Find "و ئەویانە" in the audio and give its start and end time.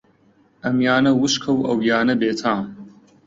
1.55-2.15